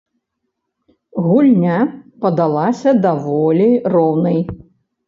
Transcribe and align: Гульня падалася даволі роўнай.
Гульня 1.27 1.77
падалася 2.25 2.89
даволі 3.07 3.71
роўнай. 3.97 4.45